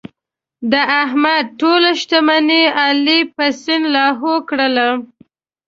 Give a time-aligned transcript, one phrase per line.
[0.71, 0.73] د
[1.03, 4.89] احمد ټوله شتمني علي په سیند لاهو کړله.